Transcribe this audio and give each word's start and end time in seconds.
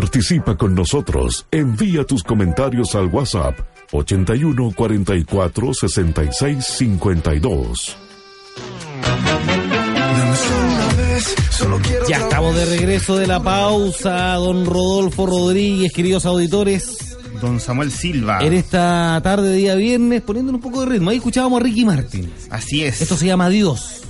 Participa 0.00 0.56
con 0.56 0.76
nosotros. 0.76 1.44
Envía 1.50 2.04
tus 2.04 2.22
comentarios 2.22 2.94
al 2.94 3.06
WhatsApp 3.06 3.58
81 3.90 4.72
44 4.72 5.74
66 5.74 6.64
52. 6.64 7.96
Ya 12.08 12.18
estamos 12.18 12.54
de 12.54 12.64
regreso 12.66 13.16
de 13.16 13.26
la 13.26 13.42
pausa, 13.42 14.34
don 14.34 14.66
Rodolfo 14.66 15.26
Rodríguez, 15.26 15.92
queridos 15.92 16.26
auditores. 16.26 17.16
Don 17.42 17.58
Samuel 17.58 17.90
Silva. 17.90 18.38
En 18.40 18.52
esta 18.52 19.20
tarde, 19.24 19.52
día 19.56 19.74
viernes, 19.74 20.22
poniendo 20.22 20.52
un 20.52 20.60
poco 20.60 20.82
de 20.82 20.92
ritmo. 20.92 21.10
Ahí 21.10 21.16
escuchábamos 21.16 21.60
a 21.60 21.64
Ricky 21.64 21.84
Martin. 21.84 22.32
Así 22.50 22.84
es. 22.84 23.02
Esto 23.02 23.16
se 23.16 23.26
llama 23.26 23.48
Dios. 23.48 24.02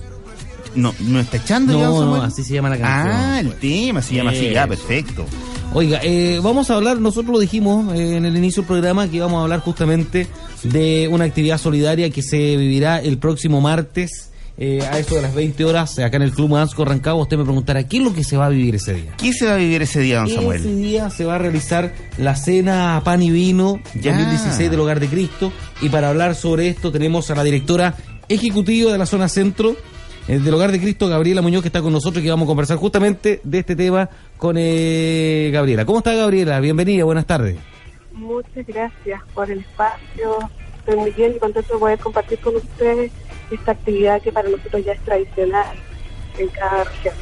No, 0.75 0.95
¿no 1.01 1.19
está 1.19 1.39
echando 1.39 1.73
No, 1.73 2.15
así 2.17 2.45
se 2.45 2.53
llama 2.53 2.69
la 2.69 2.79
canción. 2.79 3.17
Ah, 3.17 3.41
el 3.41 3.55
tema 3.55 4.03
se 4.03 4.17
llama 4.17 4.33
así, 4.33 4.51
ya, 4.51 4.67
perfecto. 4.67 5.25
Oiga, 5.75 6.01
eh, 6.03 6.41
vamos 6.43 6.71
a 6.71 6.75
hablar, 6.77 6.99
nosotros 6.99 7.31
lo 7.33 7.39
dijimos 7.39 7.95
eh, 7.95 8.17
en 8.17 8.25
el 8.25 8.37
inicio 8.37 8.63
del 8.63 8.69
programa, 8.69 9.09
que 9.09 9.17
íbamos 9.17 9.39
a 9.39 9.43
hablar 9.43 9.61
justamente 9.61 10.27
de 10.65 11.09
una 11.11 11.25
actividad 11.25 11.59
solidaria 11.59 12.11
que 12.11 12.23
se 12.23 12.57
vivirá 12.57 13.01
el 13.01 13.19
próximo 13.19 13.61
martes 13.61 14.31
eh, 14.57 14.81
a 14.91 14.99
eso 14.99 15.15
de 15.15 15.23
las 15.23 15.35
20 15.35 15.65
horas 15.67 15.99
acá 15.99 16.17
en 16.17 16.23
el 16.23 16.33
Club 16.33 16.49
Mansco 16.51 16.85
Rancagua. 16.85 17.23
Usted 17.23 17.37
me 17.37 17.45
preguntará, 17.45 17.87
¿qué 17.87 17.99
es 17.99 18.03
lo 18.03 18.13
que 18.15 18.25
se 18.25 18.37
va 18.37 18.47
a 18.47 18.49
vivir 18.49 18.75
ese 18.77 18.95
día? 18.95 19.13
¿Qué 19.19 19.33
se 19.33 19.47
va 19.47 19.53
a 19.55 19.57
vivir 19.57 19.83
ese 19.83 20.01
día, 20.01 20.19
don 20.19 20.27
Ese 20.27 20.37
Samuel? 20.37 20.83
día 20.83 21.11
se 21.11 21.25
va 21.27 21.35
a 21.37 21.39
realizar 21.39 21.95
la 22.17 22.35
cena 22.35 23.01
Pan 23.05 23.23
y 23.23 23.31
Vino 23.31 23.79
Ya. 24.01 24.13
2016 24.17 24.71
del 24.71 24.81
Hogar 24.81 24.99
de 25.01 25.07
Cristo. 25.09 25.53
Y 25.83 25.91
para 25.91 26.09
hablar 26.09 26.35
sobre 26.35 26.69
esto 26.71 26.91
tenemos 26.91 27.31
a 27.31 27.35
la 27.37 27.45
directora 27.45 27.95
ejecutiva 28.29 28.91
de 28.91 28.99
la 28.99 29.07
zona 29.07 29.29
centro 29.29 29.77
eh, 30.27 30.39
del 30.41 30.53
Hogar 30.55 30.73
de 30.73 30.81
Cristo, 30.81 31.09
Gabriela 31.09 31.41
Muñoz, 31.41 31.63
que 31.63 31.69
está 31.69 31.81
con 31.81 31.93
nosotros 31.93 32.21
y 32.21 32.25
que 32.25 32.31
vamos 32.31 32.47
a 32.47 32.49
conversar 32.49 32.79
justamente 32.79 33.41
de 33.45 33.59
este 33.61 33.77
tema 33.77 34.11
con 34.39 34.57
eh, 34.59 35.51
Gabriela. 35.53 35.85
¿Cómo 35.85 35.99
está 35.99 36.15
Gabriela? 36.15 36.61
Bienvenida, 36.61 37.05
buenas 37.05 37.27
tardes. 37.27 37.57
Muchas 38.13 38.67
gracias 38.67 39.21
por 39.35 39.51
el 39.51 39.61
espacio. 39.61 40.39
Muy 40.97 41.11
bien 41.11 41.35
y 41.37 41.39
contento 41.39 41.75
de 41.75 41.79
poder 41.81 41.99
compartir 41.99 42.39
con 42.39 42.57
ustedes 42.57 43.13
esta 43.51 43.73
actividad 43.73 44.23
que 44.23 44.33
para 44.33 44.49
nosotros 44.49 44.83
ya 44.85 44.93
es 44.93 45.01
tradicional 45.01 45.77
en 46.39 46.49
cada 46.49 46.85
región. 46.85 47.15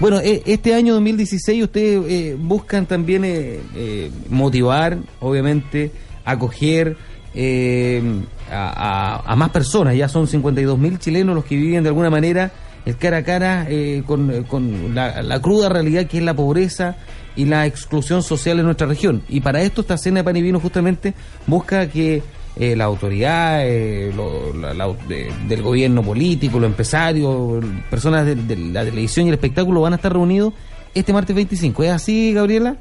Bueno, 0.00 0.18
eh, 0.20 0.42
este 0.46 0.74
año 0.74 0.94
2016 0.94 1.62
ustedes 1.62 2.04
eh, 2.10 2.36
buscan 2.38 2.86
también 2.86 3.24
eh, 3.24 3.60
eh, 3.74 4.10
motivar, 4.28 4.98
obviamente, 5.20 5.90
acoger 6.24 6.96
eh, 7.34 8.02
a, 8.50 9.22
a- 9.24 9.32
a 9.32 9.36
más 9.36 9.50
personas. 9.50 9.94
Ya 9.96 10.08
son 10.08 10.26
52 10.26 10.76
mil 10.78 10.98
chilenos 10.98 11.34
los 11.36 11.44
que 11.44 11.54
viven 11.56 11.82
de 11.84 11.88
alguna 11.90 12.10
manera 12.10 12.50
el 12.86 12.96
cara 12.96 13.18
a 13.18 13.22
cara 13.22 13.66
eh, 13.68 14.02
con, 14.06 14.44
con 14.44 14.94
la, 14.94 15.20
la 15.22 15.40
cruda 15.42 15.68
realidad 15.68 16.06
que 16.06 16.18
es 16.18 16.24
la 16.24 16.34
pobreza 16.34 16.96
y 17.36 17.44
la 17.44 17.66
exclusión 17.66 18.22
social 18.22 18.58
en 18.58 18.64
nuestra 18.64 18.86
región. 18.86 19.22
Y 19.28 19.40
para 19.40 19.60
esto 19.60 19.82
esta 19.82 19.98
cena 19.98 20.20
de 20.20 20.24
pan 20.24 20.36
y 20.36 20.42
vino 20.42 20.58
justamente 20.60 21.12
busca 21.46 21.86
que 21.88 22.22
eh, 22.58 22.74
la 22.74 22.84
autoridad 22.84 23.66
eh, 23.66 24.10
lo- 24.16 24.54
la- 24.54 24.72
la- 24.72 24.94
de- 25.06 25.30
del 25.46 25.60
gobierno 25.62 26.02
político, 26.02 26.58
los 26.58 26.70
empresarios, 26.70 27.62
personas 27.90 28.24
de, 28.24 28.56
la 28.56 28.82
televisión 28.84 29.26
y 29.26 29.28
el 29.28 29.34
espectáculo 29.34 29.82
van 29.82 29.92
a 29.92 29.96
estar 29.96 30.12
reunidos 30.12 30.54
este 30.94 31.12
martes 31.12 31.36
25. 31.36 31.82
¿Es 31.82 31.90
así, 31.90 32.32
Gabriela? 32.32 32.76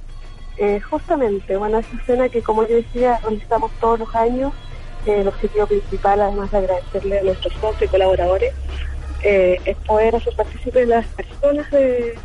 Eh, 0.57 0.79
justamente, 0.89 1.57
bueno, 1.57 1.79
esa 1.79 1.97
escena 1.99 2.29
que 2.29 2.41
como 2.41 2.65
yo 2.65 2.75
decía, 2.75 3.19
realizamos 3.23 3.71
todos 3.81 3.99
los 3.99 4.15
años, 4.15 4.53
eh, 5.05 5.17
el 5.19 5.27
objetivo 5.27 5.67
principal, 5.67 6.21
además 6.21 6.49
de 6.51 6.57
agradecerle 6.59 7.19
a 7.19 7.23
nuestros 7.23 7.51
socios 7.55 7.81
y 7.81 7.87
colaboradores, 7.87 8.53
eh, 9.23 9.59
es 9.65 9.77
poder 9.77 10.15
hacer 10.15 10.35
partícipe 10.35 10.79
de 10.81 10.85
las 10.85 11.05
personas 11.07 11.69
de, 11.71 12.15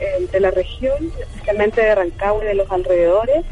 eh, 0.00 0.28
de 0.30 0.40
la 0.40 0.50
región, 0.50 1.12
especialmente 1.20 1.80
de 1.80 1.94
Rancagua 1.94 2.44
y 2.44 2.48
de 2.48 2.54
los 2.54 2.70
alrededores, 2.70 3.44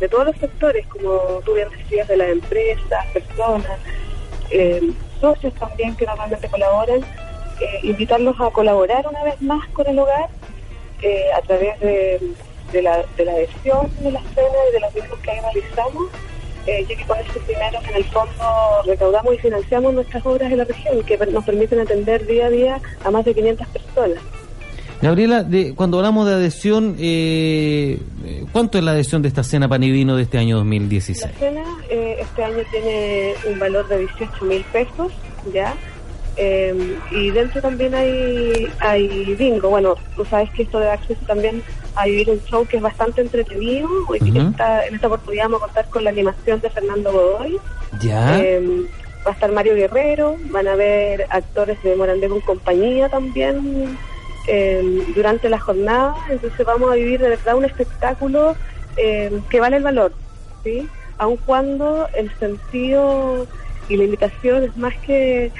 de 0.00 0.08
todos 0.08 0.26
los 0.26 0.36
sectores, 0.36 0.86
como 0.86 1.40
tú 1.44 1.54
bien 1.54 1.68
decías, 1.76 2.08
de 2.08 2.16
las 2.16 2.28
empresas, 2.28 3.06
personas, 3.12 3.78
eh, 4.50 4.90
socios 5.20 5.52
también 5.54 5.96
que 5.96 6.06
normalmente 6.06 6.48
colaboran, 6.48 7.00
invitarlos 7.82 8.40
a 8.40 8.50
colaborar 8.50 9.04
una 9.08 9.24
vez 9.24 9.42
más 9.42 9.66
con 9.70 9.84
el 9.88 9.98
hogar 9.98 10.28
a 11.34 11.42
través 11.42 11.80
de, 11.80 12.20
de 12.72 12.82
la, 12.82 13.04
de 13.16 13.24
la 13.24 13.32
adhesión 13.32 13.90
de 14.00 14.12
la 14.12 14.20
cena 14.34 14.58
y 14.68 14.72
de 14.72 14.80
los 14.80 14.94
mismos 14.94 15.18
que 15.20 15.30
ahí 15.30 15.40
realizamos, 15.40 16.04
eh, 16.68 16.84
ya 16.88 16.96
que 16.96 17.04
con 17.04 17.18
esos 17.18 17.46
dineros 17.46 17.82
en 17.88 17.96
el 17.96 18.04
fondo 18.04 18.82
recaudamos 18.84 19.34
y 19.34 19.38
financiamos 19.38 19.94
nuestras 19.94 20.24
obras 20.26 20.52
en 20.52 20.58
la 20.58 20.64
región 20.64 21.02
que 21.02 21.16
nos 21.16 21.44
permiten 21.44 21.80
atender 21.80 22.26
día 22.26 22.46
a 22.46 22.50
día 22.50 22.80
a 23.04 23.10
más 23.10 23.24
de 23.24 23.34
500 23.34 23.66
personas. 23.68 24.18
Gabriela, 25.00 25.44
de, 25.44 25.74
cuando 25.74 25.98
hablamos 25.98 26.26
de 26.26 26.34
adhesión, 26.34 26.96
eh, 26.98 28.00
eh, 28.24 28.44
¿cuánto 28.50 28.78
es 28.78 28.84
la 28.84 28.90
adhesión 28.90 29.22
de 29.22 29.28
esta 29.28 29.44
cena 29.44 29.68
pan 29.68 29.82
y 29.84 29.90
vino 29.92 30.16
de 30.16 30.24
este 30.24 30.38
año 30.38 30.56
2016? 30.56 31.32
La 31.32 31.38
cena 31.38 31.64
eh, 31.88 32.16
este 32.20 32.42
año 32.42 32.58
tiene 32.70 33.34
un 33.48 33.58
valor 33.60 33.86
de 33.86 34.00
18 34.00 34.44
mil 34.44 34.62
pesos, 34.72 35.12
¿ya? 35.54 35.74
Eh, 36.40 36.96
y 37.10 37.30
dentro 37.32 37.60
también 37.60 37.94
hay, 37.94 38.68
hay 38.78 39.34
bingo. 39.34 39.70
Bueno, 39.70 39.96
tú 40.14 40.24
sabes 40.24 40.50
que 40.52 40.62
esto 40.62 40.78
de 40.78 40.88
acceso 40.90 41.20
también 41.26 41.62
a 41.96 42.06
vivir 42.06 42.30
un 42.30 42.40
show 42.44 42.64
que 42.64 42.76
es 42.76 42.82
bastante 42.82 43.20
entretenido. 43.20 43.88
Hoy 44.08 44.20
Ujú. 44.20 44.50
está- 44.50 44.86
en 44.86 44.94
esta 44.94 45.08
oportunidad 45.08 45.44
vamos 45.44 45.62
a 45.62 45.64
contar 45.66 45.88
con 45.88 46.04
la 46.04 46.10
animación 46.10 46.60
de 46.60 46.70
Fernando 46.70 47.10
Godoy. 47.12 47.58
¿Ya? 48.00 48.38
Eh, 48.40 48.62
va 49.26 49.30
a 49.30 49.34
estar 49.34 49.50
Mario 49.50 49.74
Guerrero, 49.74 50.36
van 50.50 50.68
a 50.68 50.74
haber 50.74 51.26
actores 51.30 51.82
de 51.82 51.96
Morandé 51.96 52.28
con 52.28 52.40
compañía 52.40 53.08
también 53.08 53.98
eh, 54.46 55.02
durante 55.16 55.48
la 55.48 55.58
jornada. 55.58 56.14
Entonces 56.30 56.64
vamos 56.64 56.92
a 56.92 56.94
vivir 56.94 57.20
de 57.20 57.30
verdad 57.30 57.56
un 57.56 57.64
espectáculo 57.64 58.56
que 58.96 59.60
vale 59.60 59.76
el 59.76 59.84
valor, 59.84 60.12
¿sí? 60.64 60.88
Aun 61.18 61.36
cuando 61.36 62.08
el 62.14 62.36
sentido 62.38 63.46
y 63.88 63.96
la 63.96 64.04
invitación 64.04 64.64
es 64.64 64.76
más 64.76 64.92
que 65.06 65.52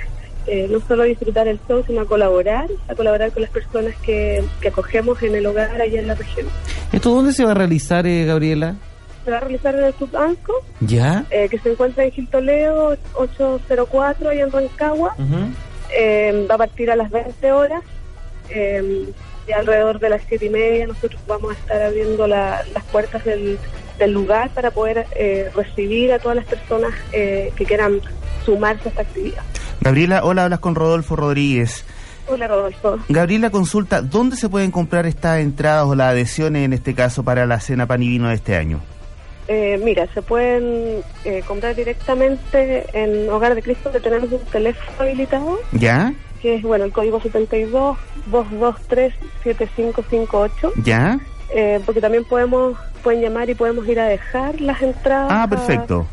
eh, 0.46 0.66
no 0.70 0.80
solo 0.86 1.02
disfrutar 1.04 1.48
el 1.48 1.58
show, 1.68 1.82
sino 1.86 2.02
a 2.02 2.06
colaborar, 2.06 2.66
a 2.88 2.94
colaborar 2.94 3.30
con 3.32 3.42
las 3.42 3.50
personas 3.50 3.94
que, 4.02 4.42
que 4.60 4.68
acogemos 4.68 5.22
en 5.22 5.34
el 5.34 5.44
hogar 5.46 5.80
allá 5.80 6.00
en 6.00 6.06
la 6.08 6.14
región. 6.14 6.46
¿Esto 6.92 7.10
dónde 7.14 7.32
se 7.32 7.44
va 7.44 7.50
a 7.50 7.54
realizar, 7.54 8.06
eh, 8.06 8.24
Gabriela? 8.24 8.76
Se 9.24 9.30
va 9.30 9.38
a 9.38 9.40
realizar 9.40 9.74
en 9.74 9.84
el 9.84 9.92
Club 9.94 10.16
Anco, 10.16 10.54
¿Ya? 10.80 11.24
eh, 11.30 11.48
que 11.50 11.58
se 11.58 11.72
encuentra 11.72 12.04
en 12.04 12.12
Gil 12.12 12.28
Toledo 12.28 12.96
804, 13.14 14.30
ahí 14.30 14.40
en 14.40 14.50
Rancagua. 14.50 15.14
Eh, 15.96 16.46
va 16.50 16.54
a 16.54 16.58
partir 16.58 16.90
a 16.90 16.96
las 16.96 17.10
20 17.10 17.52
horas 17.52 17.82
eh, 18.50 19.04
y 19.46 19.52
alrededor 19.52 19.98
de 19.98 20.10
las 20.10 20.22
siete 20.28 20.46
y 20.46 20.50
media 20.50 20.86
nosotros 20.86 21.20
vamos 21.26 21.52
a 21.52 21.58
estar 21.58 21.82
abriendo 21.82 22.26
la- 22.26 22.62
las 22.74 22.84
puertas 22.84 23.24
del, 23.24 23.58
del 23.98 24.12
lugar 24.12 24.50
para 24.50 24.70
poder 24.70 25.06
eh, 25.16 25.50
recibir 25.54 26.12
a 26.12 26.18
todas 26.18 26.36
las 26.36 26.44
personas 26.46 26.92
eh, 27.12 27.52
que 27.56 27.64
quieran 27.64 28.00
sumarse 28.44 28.88
a 28.88 28.90
esta 28.90 29.02
actividad. 29.02 29.42
Gabriela, 29.80 30.24
hola, 30.24 30.44
hablas 30.44 30.60
con 30.60 30.74
Rodolfo 30.74 31.16
Rodríguez. 31.16 31.84
Hola 32.28 32.46
Rodolfo. 32.48 32.98
Gabriela 33.08 33.50
consulta, 33.50 34.02
¿dónde 34.02 34.36
se 34.36 34.48
pueden 34.48 34.70
comprar 34.70 35.06
estas 35.06 35.40
entradas 35.40 35.84
o 35.86 35.94
las 35.94 36.08
adhesiones 36.12 36.64
en 36.64 36.72
este 36.74 36.94
caso 36.94 37.22
para 37.22 37.46
la 37.46 37.58
cena 37.60 37.86
pan 37.86 38.02
y 38.02 38.08
vino 38.08 38.28
de 38.28 38.34
este 38.34 38.56
año? 38.56 38.80
Eh, 39.46 39.80
mira, 39.82 40.06
se 40.12 40.20
pueden 40.20 41.00
eh, 41.24 41.42
comprar 41.46 41.74
directamente 41.74 42.84
en 42.92 43.30
Hogar 43.30 43.54
de 43.54 43.62
Cristo 43.62 43.90
que 43.90 43.98
tenemos 44.00 44.30
un 44.30 44.40
teléfono 44.52 44.90
habilitado 45.00 45.58
¿Ya? 45.72 46.12
que 46.42 46.56
es 46.56 46.62
bueno 46.62 46.84
el 46.84 46.92
código 46.92 47.18
72 47.20 47.96
223 48.26 49.14
7558 49.42 50.72
¿Ya? 50.84 51.18
eh, 51.54 51.80
porque 51.86 52.02
también 52.02 52.24
podemos 52.24 52.76
pueden 53.02 53.22
llamar 53.22 53.48
y 53.48 53.54
podemos 53.54 53.88
ir 53.88 53.98
a 54.00 54.04
dejar 54.06 54.60
las 54.60 54.82
entradas 54.82 55.28
Ah, 55.32 55.46
perfecto. 55.48 56.06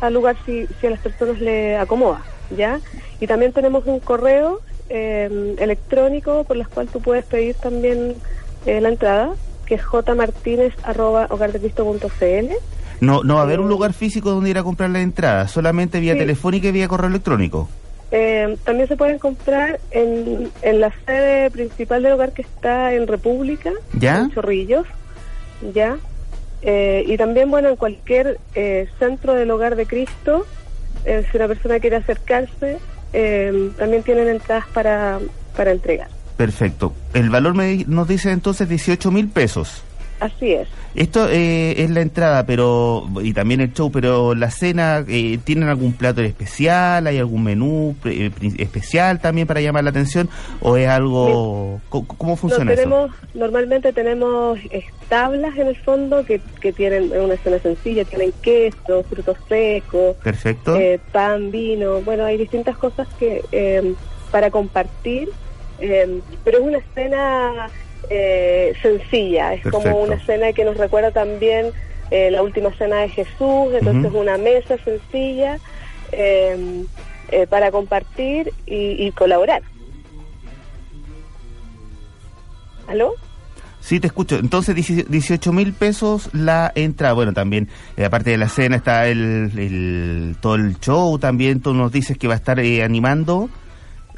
al 0.00 0.12
lugar 0.14 0.34
si, 0.44 0.66
si 0.80 0.88
a 0.88 0.90
las 0.90 0.98
personas 1.00 1.38
le 1.38 1.76
acomoda, 1.78 2.22
¿ya? 2.56 2.80
Y 3.20 3.26
también 3.26 3.52
tenemos 3.52 3.84
un 3.86 3.98
correo 4.00 4.60
eh, 4.88 5.54
electrónico 5.58 6.44
por 6.44 6.56
el 6.56 6.66
cual 6.68 6.88
tú 6.88 7.00
puedes 7.00 7.24
pedir 7.24 7.54
también 7.56 8.14
eh, 8.66 8.80
la 8.80 8.88
entrada, 8.90 9.30
que 9.66 9.74
es 9.76 9.82
jmartinez.hogardecristo.cl. 9.84 12.54
No, 13.00 13.22
no 13.22 13.34
va 13.36 13.40
a 13.40 13.44
haber 13.44 13.60
un 13.60 13.68
lugar 13.68 13.92
físico 13.94 14.30
donde 14.30 14.50
ir 14.50 14.58
a 14.58 14.62
comprar 14.62 14.90
la 14.90 15.00
entrada, 15.00 15.48
solamente 15.48 16.00
vía 16.00 16.12
Sí. 16.14 16.18
telefónica 16.18 16.68
y 16.68 16.72
vía 16.72 16.88
correo 16.88 17.08
electrónico. 17.08 17.68
Eh, 18.12 18.56
también 18.64 18.88
se 18.88 18.96
pueden 18.96 19.18
comprar 19.20 19.78
en, 19.92 20.50
en 20.62 20.80
la 20.80 20.92
sede 21.06 21.48
principal 21.50 22.02
del 22.02 22.12
hogar 22.12 22.32
que 22.32 22.42
está 22.42 22.92
en 22.92 23.06
República, 23.06 23.70
¿Ya? 23.94 24.18
en 24.18 24.30
Chorrillos, 24.32 24.86
ya. 25.72 25.96
Eh, 26.62 27.04
y 27.06 27.16
también, 27.16 27.50
bueno, 27.50 27.68
en 27.70 27.76
cualquier 27.76 28.38
eh, 28.54 28.86
centro 28.98 29.32
del 29.34 29.50
hogar 29.50 29.76
de 29.76 29.86
Cristo, 29.86 30.44
eh, 31.04 31.24
si 31.30 31.36
una 31.36 31.48
persona 31.48 31.80
quiere 31.80 31.96
acercarse, 31.96 32.78
eh, 33.12 33.70
también 33.78 34.02
tienen 34.02 34.28
entradas 34.28 34.66
para, 34.72 35.18
para 35.56 35.72
entregar. 35.72 36.08
Perfecto. 36.36 36.94
El 37.12 37.28
valor 37.28 37.54
me 37.54 37.84
nos 37.86 38.08
dice 38.08 38.30
entonces 38.30 38.68
18 38.68 39.10
mil 39.10 39.28
pesos. 39.28 39.82
Así 40.20 40.52
es. 40.52 40.68
Esto 40.94 41.28
eh, 41.30 41.82
es 41.82 41.90
la 41.90 42.00
entrada, 42.02 42.44
pero 42.44 43.08
y 43.22 43.32
también 43.32 43.60
el 43.60 43.72
show, 43.72 43.90
pero 43.90 44.34
la 44.34 44.50
cena, 44.50 45.04
eh, 45.08 45.38
¿tienen 45.44 45.68
algún 45.68 45.92
plato 45.94 46.20
especial? 46.20 47.06
¿Hay 47.06 47.18
algún 47.18 47.42
menú 47.44 47.96
pre- 48.02 48.26
eh, 48.26 48.32
especial 48.58 49.18
también 49.20 49.46
para 49.46 49.60
llamar 49.60 49.84
la 49.84 49.90
atención? 49.90 50.28
¿O 50.60 50.76
es 50.76 50.88
algo... 50.88 51.80
¿Cómo, 51.88 52.06
No, 52.20 52.36
funciona 52.36 52.72
eso? 52.72 52.82
tenemos, 52.82 53.10
normalmente 53.34 53.92
tenemos 53.92 54.58
eh, 54.70 54.84
tablas 55.08 55.56
en 55.56 55.68
el 55.68 55.76
fondo 55.76 56.24
que, 56.24 56.40
que 56.60 56.72
tienen 56.72 57.12
una 57.12 57.36
cena 57.38 57.58
sencilla, 57.60 58.04
tienen 58.04 58.32
queso, 58.42 59.02
frutos 59.08 59.36
secos, 59.48 60.16
Perfecto. 60.22 60.76
eh, 60.76 61.00
pan, 61.12 61.50
vino, 61.50 62.00
bueno, 62.02 62.24
hay 62.24 62.36
distintas 62.36 62.76
cosas 62.76 63.08
que 63.18 63.42
para 64.30 64.50
compartir, 64.50 65.28
pero 66.44 66.58
es 66.58 66.64
una 66.64 66.78
cena 66.94 67.68
eh, 68.08 68.72
sencilla, 68.82 69.54
es 69.54 69.62
Perfecto. 69.62 69.90
como 69.90 70.02
una 70.02 70.18
cena 70.24 70.52
que 70.52 70.64
nos 70.64 70.76
recuerda 70.76 71.10
también 71.10 71.72
eh, 72.10 72.30
la 72.30 72.42
última 72.42 72.72
cena 72.74 73.00
de 73.00 73.08
Jesús, 73.08 73.72
entonces 73.72 74.12
una 74.12 74.36
mesa 74.38 74.76
sencilla 74.84 75.58
eh, 76.12 76.84
eh, 77.30 77.46
para 77.46 77.70
compartir 77.70 78.52
y, 78.66 79.06
y 79.06 79.12
colaborar. 79.12 79.62
¿Aló? 82.88 83.12
Sí, 83.80 83.98
te 84.00 84.08
escucho. 84.08 84.36
Entonces, 84.36 84.74
18 84.74 85.52
mil 85.52 85.72
pesos 85.72 86.28
la 86.34 86.70
entrada. 86.74 87.14
Bueno, 87.14 87.32
también, 87.32 87.68
eh, 87.96 88.04
aparte 88.04 88.30
de 88.30 88.36
la 88.36 88.48
cena, 88.48 88.76
está 88.76 89.06
el, 89.08 89.52
el- 89.56 90.36
todo 90.40 90.56
el 90.56 90.78
show 90.80 91.18
también. 91.18 91.60
Tú 91.60 91.72
nos 91.72 91.90
dices 91.90 92.18
que 92.18 92.28
va 92.28 92.34
a 92.34 92.36
estar 92.36 92.60
eh, 92.60 92.82
animando. 92.82 93.48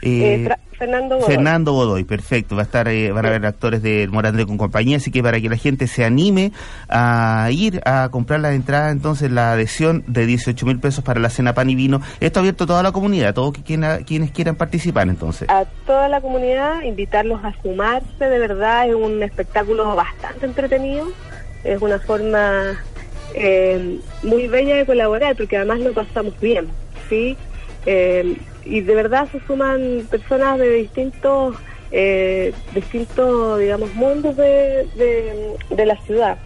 Eh, 0.03 0.45
Eh, 0.45 0.49
Fernando 0.77 1.15
Godoy. 1.17 1.31
Fernando 1.35 1.73
Godoy, 1.75 2.03
perfecto. 2.05 2.57
Va 2.57 2.63
a 2.63 2.65
estar, 2.65 2.89
eh, 2.89 3.13
van 3.13 3.25
a 3.25 3.29
haber 3.29 3.47
actores 3.47 3.83
de 3.83 4.09
Morandre 4.11 4.47
con 4.47 4.59
compañía, 4.59 4.97
así 4.97 5.13
que 5.13 5.23
para 5.23 5.41
que 5.41 5.49
la 5.49 5.57
gente 5.57 5.87
se 5.87 6.05
anime 6.05 6.51
a 6.89 7.49
ir 7.53 7.81
a 7.85 8.09
comprar 8.11 8.41
las 8.41 8.53
entradas, 8.55 8.91
entonces 8.91 9.31
la 9.31 9.53
adhesión 9.53 10.03
de 10.09 10.27
18 10.27 10.67
mil 10.67 10.81
pesos 10.81 11.05
para 11.05 11.21
la 11.21 11.31
cena 11.31 11.55
pan 11.55 11.71
y 11.71 11.77
vino. 11.77 12.01
Esto 12.19 12.41
abierto 12.41 12.65
a 12.65 12.67
toda 12.67 12.83
la 12.83 12.91
comunidad, 12.91 13.29
a 13.29 13.33
todos 13.33 13.55
quieran- 13.59 14.03
quienes 14.03 14.33
quieran 14.33 14.57
participar, 14.57 15.09
entonces. 15.09 15.49
a 15.49 15.65
toda 15.87 16.09
la 16.09 16.21
comunidad, 16.21 16.83
invitarlos 16.83 17.45
a 17.45 17.55
sumarse, 17.63 18.25
de 18.25 18.39
verdad, 18.41 18.89
es 18.89 18.95
un 18.97 19.23
espectáculo 19.23 19.95
bastante 19.95 20.47
entretenido, 20.47 21.07
es 21.63 21.81
una 21.81 22.01
forma 22.01 22.75
eh, 23.35 23.99
muy 24.25 24.49
bella 24.49 24.77
de 24.77 24.85
colaborar, 24.85 25.37
porque 25.37 25.57
además 25.57 25.79
lo 25.81 25.93
pasamos 25.93 26.39
bien, 26.41 26.67
¿sí? 27.09 27.37
Eh, 27.87 28.37
y 28.65 28.81
de 28.81 28.95
verdad 28.95 29.29
se 29.31 29.41
suman 29.47 30.07
personas 30.11 30.59
de 30.59 30.71
distintos, 30.71 31.57
eh, 31.91 32.53
distintos 32.75 33.59
digamos, 33.59 33.95
mundos 33.95 34.37
de, 34.37 34.89
de, 35.71 35.87
la 35.87 35.97
ciudad. 35.99 36.39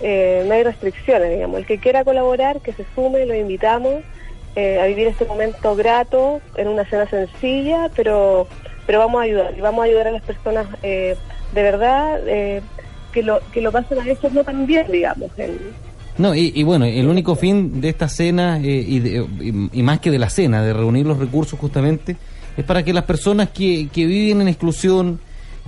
Eh, 0.00 0.44
no 0.46 0.54
hay 0.54 0.62
restricciones, 0.62 1.30
digamos. 1.30 1.58
El 1.58 1.66
que 1.66 1.78
quiera 1.78 2.04
colaborar, 2.04 2.60
que 2.60 2.72
se 2.72 2.84
sume, 2.94 3.26
lo 3.26 3.34
invitamos 3.34 4.02
eh, 4.56 4.80
a 4.80 4.86
vivir 4.86 5.08
este 5.08 5.26
momento 5.26 5.76
grato 5.76 6.40
en 6.56 6.68
una 6.68 6.84
cena 6.86 7.08
sencilla, 7.08 7.90
pero 7.94 8.48
pero 8.86 8.98
vamos 8.98 9.20
a 9.20 9.24
ayudar 9.24 9.54
y 9.56 9.60
vamos 9.60 9.82
a 9.82 9.84
ayudar 9.84 10.08
a 10.08 10.10
las 10.10 10.22
personas 10.22 10.66
eh, 10.82 11.16
de 11.52 11.62
verdad 11.62 12.18
que 13.12 13.22
lo 13.22 13.40
que 13.52 13.60
lo 13.60 13.70
pasen 13.70 14.00
a 14.00 14.04
veces 14.04 14.32
no 14.32 14.42
tan 14.44 14.66
bien, 14.66 14.86
digamos. 14.90 15.30
en- 15.36 15.89
No, 16.18 16.34
y, 16.34 16.62
bueno, 16.64 16.84
el 16.84 17.06
único 17.08 17.34
fin 17.34 17.80
de 17.80 17.88
esta 17.88 18.08
cena, 18.08 18.58
eh, 18.58 18.84
y, 18.86 18.98
de- 18.98 19.68
y- 19.72 19.82
más 19.82 20.00
que 20.00 20.10
de 20.10 20.18
la 20.18 20.28
cena, 20.28 20.62
de 20.62 20.72
reunir 20.72 21.06
los 21.06 21.18
recursos 21.18 21.58
justamente, 21.58 22.16
es 22.56 22.64
para 22.64 22.82
que 22.84 22.92
las 22.92 23.04
personas 23.04 23.50
que, 23.50 23.88
que 23.90 24.04
viven 24.06 24.42
en 24.42 24.48
exclusión, 24.48 25.18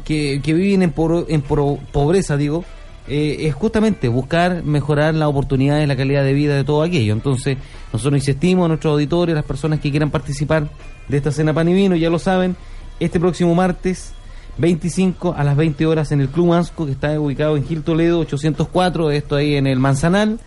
que, 0.04 0.40
que 0.42 0.52
viven 0.52 0.82
en, 0.82 0.92
poro- 0.92 1.24
en 1.28 1.40
pobreza, 1.42 2.36
digo, 2.36 2.64
eh, 3.08 3.36
es 3.40 3.54
justamente 3.54 4.08
buscar 4.08 4.62
mejorar 4.62 5.14
las 5.14 5.28
oportunidades, 5.28 5.88
la 5.88 5.96
calidad 5.96 6.22
de 6.24 6.32
vida 6.34 6.54
de 6.54 6.64
todo 6.64 6.82
aquello. 6.82 7.12
Entonces, 7.14 7.56
nosotros 7.92 8.18
insistimos 8.20 8.66
a 8.66 8.68
nuestros 8.68 8.92
auditores, 8.92 9.34
las 9.34 9.44
personas 9.44 9.80
que 9.80 9.90
quieran 9.90 10.10
participar 10.10 10.68
de 11.08 11.16
esta 11.16 11.32
cena 11.32 11.54
pan 11.54 11.68
y 11.68 11.72
vino, 11.72 11.96
ya 11.96 12.10
lo 12.10 12.18
saben, 12.18 12.56
este 13.00 13.18
próximo 13.18 13.54
martes 13.54 14.12
25 14.58 15.34
a 15.37 15.44
las 15.44 15.56
20 15.56 15.87
horas 15.87 16.12
en 16.12 16.20
el 16.20 16.28
Club 16.28 16.49
Mansco, 16.49 16.87
que 16.87 16.93
está 16.93 17.19
ubicado 17.19 17.56
en 17.56 17.64
Gil 17.66 17.82
Toledo 17.82 18.20
804, 18.20 19.10
esto 19.10 19.37
ahí 19.37 19.56
en 19.56 19.66
el 19.66 19.78
Manzanal. 19.78 20.38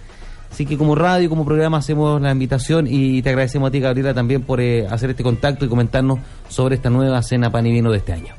Así 0.52 0.66
que 0.66 0.78
como 0.78 0.96
radio, 0.96 1.28
como 1.28 1.44
programa 1.44 1.78
hacemos 1.80 2.22
la 2.22 2.31
invitación 2.31 2.88
y 2.90 3.22
te 3.22 3.30
agradecemos 3.30 3.68
a 3.68 3.72
ti, 3.72 3.80
Gabriela, 3.81 4.13
también 4.13 4.42
por 4.44 4.62
eh, 4.62 4.88
hacer 4.88 5.10
este 5.10 5.24
contacto 5.24 5.66
y 5.66 5.68
comentarnos 5.68 6.19
sobre 6.48 6.75
esta 6.75 6.90
nueva 6.90 7.22
cena 7.24 7.50
pan 7.52 7.66
y 7.68 7.72
vino 7.74 7.92
de 7.92 7.98
este 7.98 8.13
año. 8.13 8.34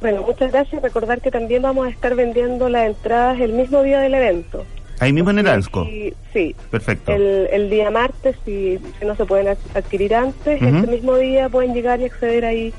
Bueno, 0.00 0.22
muchas 0.22 0.50
gracias. 0.50 0.82
Recordar 0.82 1.20
que 1.20 1.30
también 1.30 1.62
vamos 1.62 1.86
a 1.86 1.90
estar 1.90 2.14
vendiendo 2.16 2.68
las 2.68 2.86
entradas 2.86 3.40
el 3.40 3.52
mismo 3.52 3.82
día 3.82 4.00
del 4.00 4.14
evento. 4.14 4.64
Ahí 5.00 5.12
mismo 5.12 5.30
en 5.30 5.38
el 5.40 5.48
Ansco. 5.48 5.86
Sí, 6.32 6.54
Perfecto. 6.70 7.12
el, 7.12 7.48
el 7.52 7.70
día 7.70 7.90
martes, 7.90 8.36
si, 8.44 8.78
si 8.98 9.04
no 9.06 9.14
se 9.16 9.24
pueden 9.24 9.48
ad- 9.48 9.56
adquirir 9.74 10.14
antes, 10.14 10.60
ese 10.60 10.86
mismo 10.88 11.16
día 11.16 11.48
pueden 11.48 11.72
llegar 11.74 12.00
y 12.00 12.04
acceder 12.04 12.44
ahí 12.44 12.72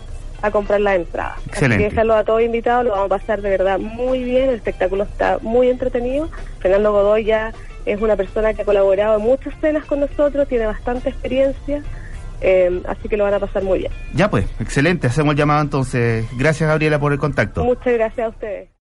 a 0.45 0.51
comprar 0.51 0.81
la 0.81 0.95
entrada. 0.95 1.35
Excelente. 1.47 1.75
Así 1.75 1.83
que 1.83 1.89
déjalo 1.89 2.15
a 2.15 2.23
todos 2.23 2.41
invitados, 2.41 2.85
lo 2.85 2.91
vamos 2.91 3.05
a 3.07 3.17
pasar 3.17 3.41
de 3.41 3.49
verdad 3.49 3.79
muy 3.79 4.23
bien, 4.23 4.49
el 4.49 4.55
espectáculo 4.55 5.03
está 5.03 5.39
muy 5.41 5.69
entretenido. 5.69 6.29
Fernando 6.59 6.91
Godoy 6.91 7.25
ya 7.25 7.53
es 7.85 8.01
una 8.01 8.15
persona 8.15 8.53
que 8.53 8.63
ha 8.63 8.65
colaborado 8.65 9.17
en 9.17 9.23
muchas 9.23 9.53
cenas 9.61 9.85
con 9.85 9.99
nosotros, 9.99 10.47
tiene 10.47 10.65
bastante 10.65 11.09
experiencia, 11.09 11.83
eh, 12.41 12.81
así 12.87 13.07
que 13.07 13.17
lo 13.17 13.23
van 13.23 13.33
a 13.35 13.39
pasar 13.39 13.63
muy 13.63 13.79
bien. 13.79 13.91
Ya 14.13 14.29
pues, 14.29 14.45
excelente. 14.59 15.07
Hacemos 15.07 15.33
el 15.33 15.37
llamado 15.37 15.61
entonces. 15.61 16.25
Gracias, 16.37 16.67
Gabriela, 16.67 16.99
por 16.99 17.11
el 17.11 17.19
contacto. 17.19 17.63
Muchas 17.63 17.93
gracias 17.93 18.25
a 18.25 18.29
ustedes. 18.29 18.69